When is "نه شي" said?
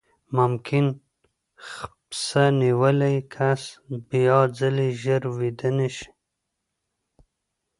5.77-6.09